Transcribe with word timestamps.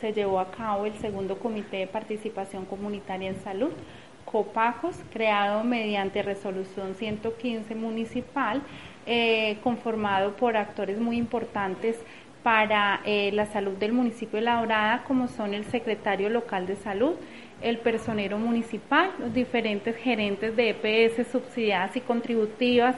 se 0.00 0.12
llevó 0.12 0.40
a 0.40 0.50
cabo 0.50 0.86
el 0.86 0.94
segundo 0.98 1.38
Comité 1.38 1.78
de 1.78 1.86
Participación 1.86 2.64
Comunitaria 2.64 3.28
en 3.28 3.40
Salud, 3.40 3.70
COPACOS, 4.24 4.96
creado 5.12 5.64
mediante 5.64 6.22
resolución 6.22 6.94
115 6.94 7.74
municipal, 7.74 8.62
eh, 9.06 9.58
conformado 9.62 10.36
por 10.36 10.56
actores 10.56 10.98
muy 10.98 11.16
importantes 11.16 11.96
para 12.42 13.00
eh, 13.04 13.30
la 13.32 13.46
salud 13.46 13.72
del 13.74 13.92
municipio 13.92 14.38
de 14.38 14.44
La 14.44 14.60
Dorada, 14.60 15.04
como 15.04 15.28
son 15.28 15.54
el 15.54 15.64
secretario 15.64 16.28
local 16.28 16.66
de 16.66 16.76
salud, 16.76 17.14
el 17.62 17.78
personero 17.78 18.38
municipal, 18.38 19.10
los 19.18 19.32
diferentes 19.32 19.96
gerentes 19.96 20.54
de 20.54 20.70
EPS 20.70 21.26
subsidiadas 21.30 21.96
y 21.96 22.00
contributivas, 22.00 22.96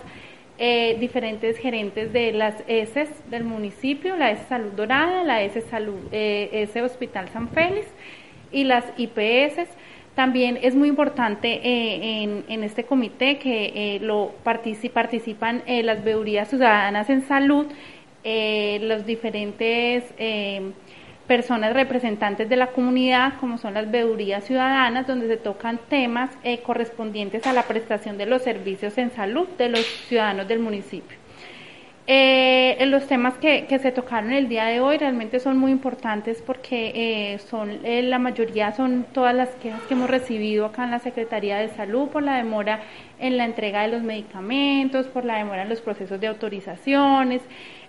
eh, 0.58 0.96
diferentes 0.98 1.56
gerentes 1.58 2.12
de 2.12 2.32
las 2.32 2.64
ESES 2.66 3.08
del 3.30 3.44
municipio, 3.44 4.16
la 4.16 4.32
ES 4.32 4.40
Salud 4.48 4.72
Dorada, 4.72 5.22
la 5.22 5.42
ES 5.42 5.64
Salud, 5.70 6.00
eh, 6.10 6.68
Hospital 6.82 7.28
San 7.28 7.48
Félix 7.50 7.86
y 8.50 8.64
las 8.64 8.84
IPS. 8.96 9.68
También 10.16 10.58
es 10.60 10.74
muy 10.74 10.88
importante 10.88 11.60
eh, 11.62 12.42
en, 12.48 12.64
este 12.64 12.82
comité 12.84 13.38
que 13.38 13.94
eh, 13.94 14.00
lo 14.00 14.32
participan 14.42 15.62
las 15.66 16.02
veedurías 16.02 16.48
ciudadanas 16.48 17.08
en 17.08 17.22
salud, 17.28 17.66
los 18.24 19.06
diferentes 19.06 20.02
personas 21.28 21.74
representantes 21.74 22.48
de 22.48 22.56
la 22.56 22.68
comunidad, 22.68 23.34
como 23.38 23.58
son 23.58 23.74
las 23.74 23.88
veedurías 23.88 24.44
ciudadanas, 24.44 25.06
donde 25.06 25.28
se 25.28 25.36
tocan 25.36 25.78
temas 25.88 26.30
eh, 26.42 26.60
correspondientes 26.62 27.46
a 27.46 27.52
la 27.52 27.64
prestación 27.64 28.18
de 28.18 28.26
los 28.26 28.42
servicios 28.42 28.98
en 28.98 29.12
salud 29.12 29.46
de 29.58 29.68
los 29.68 29.84
ciudadanos 30.08 30.48
del 30.48 30.58
municipio. 30.58 31.16
Eh, 32.10 32.82
los 32.86 33.06
temas 33.06 33.34
que, 33.34 33.66
se 33.68 33.92
tocaron 33.92 34.32
el 34.32 34.48
día 34.48 34.64
de 34.64 34.80
hoy 34.80 34.96
realmente 34.96 35.40
son 35.40 35.58
muy 35.58 35.70
importantes 35.70 36.40
porque 36.40 36.92
eh, 37.34 37.38
son 37.38 37.80
la 37.82 38.18
mayoría 38.18 38.72
son 38.72 39.04
todas 39.12 39.34
las 39.34 39.50
quejas 39.56 39.82
que 39.82 39.92
hemos 39.92 40.08
recibido 40.08 40.64
acá 40.64 40.84
en 40.84 40.90
la 40.90 41.00
Secretaría 41.00 41.58
de 41.58 41.68
Salud 41.68 42.08
por 42.08 42.22
la 42.22 42.38
demora 42.38 42.80
en 43.18 43.36
la 43.36 43.44
entrega 43.44 43.82
de 43.82 43.88
los 43.88 44.02
medicamentos, 44.02 45.06
por 45.08 45.26
la 45.26 45.36
demora 45.36 45.64
en 45.64 45.68
los 45.68 45.82
procesos 45.82 46.18
de 46.18 46.28
autorizaciones, 46.28 47.42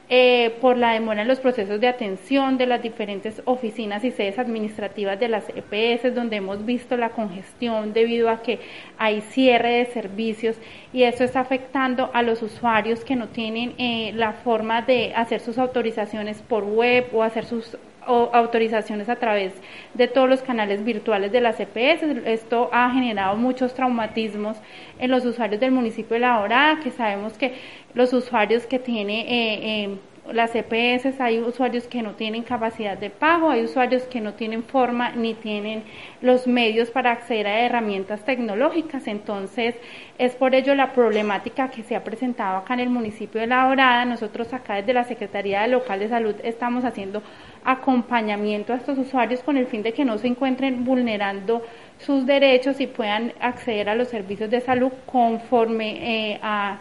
eh, 0.10 0.58
por 0.60 0.76
la 0.76 0.94
demora 0.94 1.22
en 1.22 1.28
los 1.28 1.40
procesos 1.40 1.80
de 1.80 1.88
atención 1.88 2.58
de 2.58 2.66
las 2.66 2.82
diferentes 2.82 3.42
oficinas 3.46 4.04
y 4.04 4.12
sedes 4.12 4.40
administrativas 4.40 5.20
de 5.20 5.28
las 5.28 5.46
EPS, 5.50 6.16
donde 6.16 6.38
hemos 6.38 6.66
visto 6.66 6.98
la 6.98 7.10
congestión 7.10 7.94
debido 7.94 8.30
a 8.30 8.42
que 8.42 8.60
hay 8.98 9.22
cierre 9.22 9.74
de 9.74 9.86
servicios 9.86 10.56
y 10.94 11.04
eso 11.04 11.24
está 11.24 11.42
afectando 11.42 12.10
a 12.14 12.24
los 12.24 12.42
usuarios 12.42 13.04
que 13.04 13.16
no 13.16 13.28
tienen 13.28 13.76
eh, 13.78 14.12
la 14.16 14.34
forma 14.34 14.82
de 14.82 15.14
hacer 15.16 15.42
sus 15.42 15.58
autorizaciones 15.58 16.42
por 16.42 16.64
web 16.64 17.08
o 17.14 17.22
hacer 17.22 17.46
sus 17.46 17.78
autorizaciones 18.06 19.10
a 19.10 19.16
través 19.18 19.54
de 19.94 20.08
todos 20.08 20.30
los 20.30 20.42
canales 20.42 20.84
virtuales 20.84 21.32
de 21.32 21.42
las 21.42 21.60
EPS. 21.60 22.04
Esto 22.26 22.70
ha 22.72 22.90
generado 22.92 23.36
muchos 23.36 23.74
traumatismos 23.74 24.58
en 25.00 25.12
los 25.12 25.26
usuarios 25.26 25.60
del 25.60 25.72
municipio 25.72 26.16
de 26.16 26.22
La 26.22 26.40
Dorada, 26.40 26.80
que 26.80 26.92
sabemos 26.92 27.38
que 27.38 27.54
los 27.94 28.14
usuarios 28.14 28.66
que 28.66 28.80
tiene 28.80 29.22
eh, 29.22 29.60
eh, 29.84 29.98
las 30.34 30.54
EPS, 30.56 31.20
hay 31.20 31.40
usuarios 31.40 31.88
que 31.88 32.02
no 32.02 32.14
tienen 32.14 32.44
capacidad 32.44 32.98
de 32.98 33.10
pago, 33.10 33.50
hay 33.50 33.64
usuarios 33.64 34.04
que 34.04 34.22
no 34.22 34.34
tienen 34.34 34.64
forma 34.64 35.12
ni 35.12 35.34
tienen 35.34 35.84
los 36.22 36.48
medios 36.48 36.92
para 36.92 37.12
acceder 37.12 37.48
a 37.48 37.62
herramientas 37.62 38.24
tecnológicas. 38.26 39.08
Entonces, 39.08 39.76
es 40.18 40.36
por 40.36 40.56
ello 40.56 40.76
la 40.76 40.94
problemática 40.94 41.70
que 41.70 41.84
se 41.84 41.96
ha 41.96 42.04
presentado 42.04 42.58
acá 42.58 42.74
en 42.76 42.82
el 42.82 42.90
municipio 42.90 43.42
de 43.42 43.48
La 43.48 43.68
Dorada. 43.68 44.06
Nosotros 44.06 44.54
acá 44.54 44.76
desde 44.76 44.94
la 44.94 45.04
Secretaría 45.04 45.62
de 45.62 45.70
Local 45.70 46.00
de 46.00 46.10
Salud 46.10 46.36
estamos 46.44 46.86
haciendo 46.86 47.24
acompañamiento 47.64 48.74
a 48.74 48.78
estos 48.78 48.98
usuarios 48.98 49.42
con 49.42 49.58
el 49.58 49.68
fin 49.68 49.84
de 49.84 49.94
que 49.94 50.06
no 50.06 50.18
se 50.18 50.28
encuentren 50.28 50.86
vulnerando 50.86 51.64
sus 52.00 52.26
derechos 52.26 52.80
y 52.80 52.88
puedan 52.88 53.34
acceder 53.40 53.90
a 53.90 53.96
los 53.96 54.08
servicios 54.08 54.50
de 54.50 54.62
salud 54.62 54.92
conforme 55.06 56.32
eh, 56.34 56.40
a, 56.42 56.80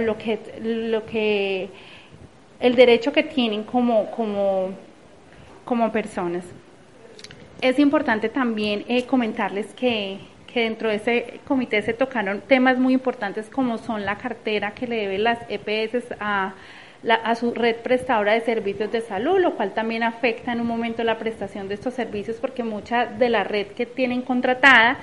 lo 0.00 0.16
que 0.16 0.38
lo 0.60 1.04
que 1.06 1.68
el 2.60 2.74
derecho 2.76 3.12
que 3.12 3.22
tienen 3.22 3.64
como, 3.64 4.10
como, 4.10 4.70
como 5.64 5.90
personas. 5.92 6.44
Es 7.60 7.78
importante 7.78 8.28
también 8.28 8.84
eh, 8.88 9.04
comentarles 9.06 9.74
que, 9.74 10.18
que 10.46 10.60
dentro 10.60 10.88
de 10.88 10.96
ese 10.96 11.40
comité 11.46 11.82
se 11.82 11.94
tocaron 11.94 12.40
temas 12.42 12.78
muy 12.78 12.94
importantes 12.94 13.50
como 13.50 13.78
son 13.78 14.04
la 14.04 14.16
cartera 14.18 14.72
que 14.72 14.86
le 14.86 14.96
deben 14.96 15.24
las 15.24 15.38
EPS 15.48 16.14
a, 16.20 16.54
a 17.10 17.34
su 17.34 17.52
red 17.52 17.76
prestadora 17.76 18.32
de 18.32 18.40
servicios 18.40 18.90
de 18.90 19.00
salud, 19.00 19.38
lo 19.38 19.54
cual 19.56 19.74
también 19.74 20.02
afecta 20.02 20.52
en 20.52 20.60
un 20.60 20.66
momento 20.66 21.04
la 21.04 21.18
prestación 21.18 21.68
de 21.68 21.74
estos 21.74 21.94
servicios 21.94 22.38
porque 22.40 22.64
mucha 22.64 23.06
de 23.06 23.28
la 23.28 23.44
red 23.44 23.68
que 23.68 23.86
tienen 23.86 24.22
contratada 24.22 24.98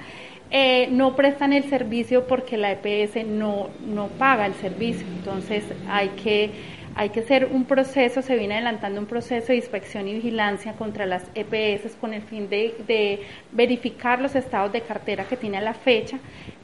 eh, 0.50 0.88
no 0.92 1.16
prestan 1.16 1.54
el 1.54 1.64
servicio 1.66 2.28
porque 2.28 2.58
la 2.58 2.72
EPS 2.72 3.26
no, 3.26 3.70
no 3.86 4.08
paga 4.08 4.46
el 4.46 4.54
servicio. 4.56 5.06
Entonces 5.08 5.64
hay 5.88 6.10
que 6.10 6.52
hay 6.96 7.10
que 7.10 7.22
hacer 7.22 7.50
un 7.52 7.66
proceso, 7.66 8.22
se 8.22 8.36
viene 8.36 8.56
adelantando 8.56 9.00
un 9.00 9.06
proceso 9.06 9.48
de 9.48 9.56
inspección 9.56 10.08
y 10.08 10.14
vigilancia 10.16 10.74
contra 10.74 11.06
las 11.06 11.24
EPS 11.36 11.96
con 11.96 12.14
el 12.14 12.22
fin 12.22 12.50
de, 12.50 13.22
verificar 13.52 14.20
los 14.20 14.36
estados 14.36 14.72
de 14.74 14.82
cartera 14.82 15.26
que 15.26 15.38
tiene 15.38 15.58
a 15.58 15.62
la 15.62 15.74
fecha 15.74 16.20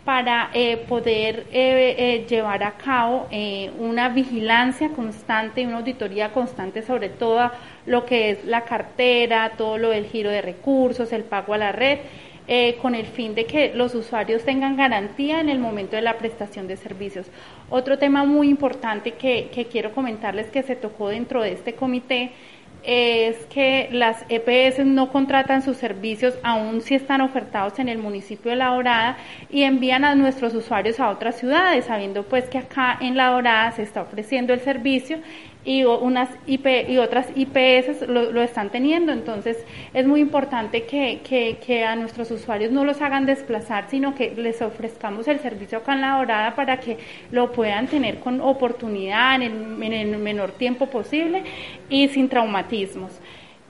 para 0.07 0.51
eh, 0.53 0.77
poder 0.87 1.47
eh, 1.51 1.95
eh, 1.97 2.25
llevar 2.29 2.63
a 2.63 2.77
cabo 2.77 3.27
una 3.77 4.07
vigilancia 4.07 4.87
constante 4.91 5.59
y 5.59 5.65
una 5.65 5.79
auditoría 5.79 6.31
constante 6.31 6.81
sobre 6.81 7.09
todo 7.09 7.51
lo 7.85 8.05
que 8.05 8.29
es 8.29 8.45
la 8.45 8.61
cartera, 8.61 9.51
todo 9.57 9.77
lo 9.77 9.89
del 9.89 10.05
giro 10.05 10.29
de 10.29 10.41
recursos, 10.41 11.11
el 11.11 11.25
pago 11.25 11.55
a 11.55 11.57
la 11.57 11.73
red 11.73 11.99
con 12.81 12.95
el 12.95 13.05
fin 13.05 13.35
de 13.35 13.43
que 13.43 13.73
los 13.73 13.93
usuarios 13.93 14.45
tengan 14.45 14.77
garantía 14.77 15.41
en 15.41 15.49
el 15.49 15.59
momento 15.59 15.97
de 15.97 16.01
la 16.01 16.17
prestación 16.17 16.65
de 16.69 16.77
servicios. 16.77 17.27
Otro 17.69 17.97
tema 17.97 18.23
muy 18.23 18.47
importante 18.47 19.11
que, 19.11 19.49
que 19.53 19.65
quiero 19.65 19.91
comentarles 19.91 20.47
que 20.47 20.63
se 20.63 20.77
tocó 20.77 21.09
dentro 21.09 21.41
de 21.41 21.51
este 21.51 21.73
comité 21.73 22.31
es 22.83 23.37
que 23.47 23.89
las 23.91 24.25
EPS 24.29 24.85
no 24.85 25.11
contratan 25.11 25.61
sus 25.61 25.77
servicios 25.77 26.35
aún 26.43 26.81
si 26.81 26.95
están 26.95 27.21
ofertados 27.21 27.79
en 27.79 27.89
el 27.89 27.97
municipio 27.97 28.51
de 28.51 28.57
La 28.57 28.67
Dorada 28.67 29.17
y 29.49 29.63
envían 29.63 30.05
a 30.05 30.15
nuestros 30.15 30.53
usuarios 30.53 30.99
a 30.99 31.09
otras 31.09 31.37
ciudades, 31.37 31.85
sabiendo 31.85 32.23
pues 32.23 32.49
que 32.49 32.57
acá 32.57 32.97
en 33.01 33.17
La 33.17 33.29
Dorada 33.29 33.71
se 33.71 33.83
está 33.83 34.01
ofreciendo 34.01 34.53
el 34.53 34.61
servicio 34.61 35.19
y 35.67 35.83
unas 35.83 36.29
IP 36.45 36.65
y 36.87 36.97
otras 36.97 37.27
IPS 37.35 38.07
lo, 38.07 38.41
están 38.41 38.69
teniendo. 38.69 39.11
Entonces 39.11 39.57
es 39.93 40.07
muy 40.07 40.21
importante 40.21 40.83
que, 40.83 41.19
que, 41.59 41.83
a 41.83 41.97
nuestros 41.97 42.31
usuarios 42.31 42.71
no 42.71 42.85
los 42.85 43.01
hagan 43.01 43.25
desplazar, 43.25 43.89
sino 43.89 44.15
que 44.15 44.33
les 44.33 44.61
ofrezcamos 44.61 45.27
el 45.27 45.39
servicio 45.39 45.79
acá 45.79 45.93
en 45.93 46.01
La 46.01 46.17
Dorada 46.17 46.55
para 46.55 46.79
que 46.79 46.97
lo 47.31 47.51
puedan 47.51 47.87
tener 47.87 48.21
con 48.21 48.39
oportunidad 48.39 49.35
en 49.35 49.41
el, 49.41 49.83
en 49.83 49.93
el 50.13 50.17
menor 50.19 50.53
tiempo 50.53 50.85
posible 50.87 51.43
y 51.89 52.07
sin 52.07 52.29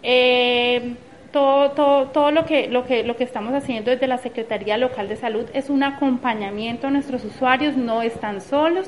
Eh, 0.04 0.96
todo, 1.32 1.72
todo, 1.72 2.06
todo 2.08 2.32
lo, 2.32 2.46
que, 2.46 2.68
lo, 2.68 2.86
que, 2.86 3.04
lo 3.04 3.16
que 3.16 3.24
estamos 3.24 3.54
haciendo 3.54 3.92
desde 3.92 4.08
la 4.08 4.18
Secretaría 4.18 4.78
Local 4.78 5.08
de 5.08 5.16
Salud 5.16 5.46
es 5.54 5.70
un 5.70 5.84
acompañamiento 5.84 6.88
a 6.88 6.92
nuestros 6.92 7.24
usuarios, 7.26 7.76
no 7.76 8.02
están 8.02 8.42
solos. 8.42 8.88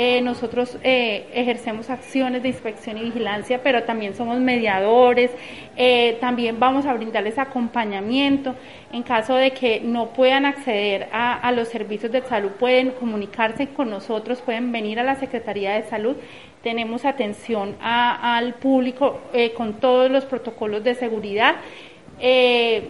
Eh, 0.00 0.20
nosotros 0.20 0.78
eh, 0.84 1.26
ejercemos 1.34 1.90
acciones 1.90 2.40
de 2.44 2.50
inspección 2.50 2.98
y 2.98 3.02
vigilancia, 3.02 3.60
pero 3.64 3.82
también 3.82 4.14
somos 4.14 4.38
mediadores, 4.38 5.32
eh, 5.76 6.18
también 6.20 6.60
vamos 6.60 6.86
a 6.86 6.94
brindarles 6.94 7.36
acompañamiento. 7.36 8.54
En 8.92 9.02
caso 9.02 9.34
de 9.34 9.50
que 9.50 9.80
no 9.80 10.10
puedan 10.10 10.46
acceder 10.46 11.08
a, 11.10 11.50
los 11.50 11.66
servicios 11.66 12.12
de 12.12 12.22
salud, 12.22 12.50
pueden 12.60 12.92
comunicarse 12.92 13.66
con 13.70 13.90
nosotros, 13.90 14.40
pueden 14.40 14.70
venir 14.70 15.00
a 15.00 15.02
la 15.02 15.16
Secretaría 15.16 15.72
de 15.72 15.82
Salud. 15.82 16.14
Tenemos 16.62 17.04
atención 17.04 17.74
al 17.80 18.54
público 18.54 19.20
con 19.56 19.80
todos 19.80 20.08
los 20.12 20.24
protocolos 20.26 20.84
de 20.84 20.94
seguridad. 20.94 21.56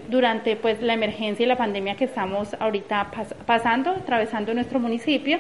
durante 0.09 0.57
pues 0.57 0.83
la 0.83 0.93
emergencia 0.93 1.45
y 1.45 1.47
la 1.47 1.57
pandemia 1.57 1.97
que 1.97 2.05
estamos 2.05 2.55
ahorita 2.61 3.11
pasando, 3.47 3.93
atravesando 3.93 4.53
nuestro 4.53 4.79
municipio. 4.79 5.39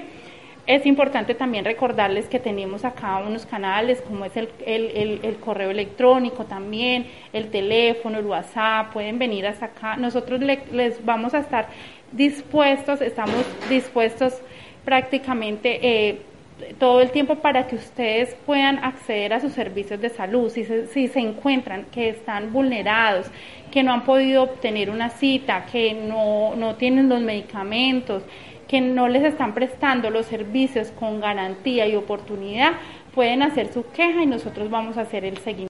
Es 0.68 0.84
importante 0.84 1.34
también 1.34 1.64
recordarles 1.64 2.26
que 2.26 2.38
tenemos 2.38 2.84
acá 2.84 3.16
unos 3.26 3.46
canales 3.46 4.02
como 4.02 4.26
es 4.26 4.36
el, 4.36 4.50
el, 4.66 5.36
correo 5.36 5.70
electrónico 5.70 6.44
también, 6.44 7.06
el 7.32 7.50
teléfono, 7.50 8.18
el 8.18 8.26
WhatsApp, 8.26 8.92
pueden 8.92 9.18
venir 9.18 9.46
hasta 9.46 9.64
acá. 9.64 9.96
Nosotros 9.96 10.42
les 10.42 11.02
vamos 11.02 11.32
a 11.32 11.38
estar 11.38 11.68
dispuestos, 12.12 13.00
estamos 13.00 13.46
dispuestos 13.70 14.42
prácticamente 14.84 15.78
eh, 15.80 16.20
todo 16.78 17.00
el 17.00 17.12
tiempo 17.12 17.36
para 17.36 17.66
que 17.66 17.76
ustedes 17.76 18.36
puedan 18.44 18.84
acceder 18.84 19.32
a 19.32 19.40
sus 19.40 19.52
servicios 19.52 19.98
de 20.02 20.10
salud, 20.10 20.50
si 20.50 20.64
se, 20.64 20.86
si 20.88 21.08
se 21.08 21.20
encuentran 21.20 21.86
que 21.92 22.10
están 22.10 22.52
vulnerados, 22.52 23.30
que 23.70 23.82
no 23.82 23.92
han 23.92 24.04
podido 24.04 24.42
obtener 24.42 24.90
una 24.90 25.08
cita, 25.08 25.64
que 25.64 25.94
no, 25.94 26.56
no 26.56 26.74
tienen 26.74 27.08
los 27.08 27.20
medicamentos, 27.20 28.22
que 28.68 28.80
no 28.80 29.08
les 29.08 29.24
están 29.24 29.54
prestando 29.54 30.10
los 30.10 30.26
servicios 30.26 30.92
con 30.92 31.20
garantía 31.20 31.86
y 31.88 31.96
oportunidad, 31.96 32.74
pueden 33.14 33.42
hacer 33.42 33.72
su 33.72 33.90
queja 33.90 34.22
y 34.22 34.26
nosotros 34.26 34.70
vamos 34.70 34.96
a 34.98 35.00
hacer 35.00 35.24
el 35.24 35.38
seguimiento. 35.38 35.66